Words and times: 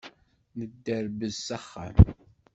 Nedderbez 0.57 1.35
s 1.45 1.47
axxam. 1.57 1.95